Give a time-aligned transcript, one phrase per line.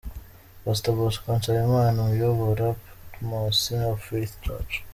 [0.63, 3.57] Pastor Bosco Nsabimana uyobora Patmos
[3.87, 4.73] of Faith church.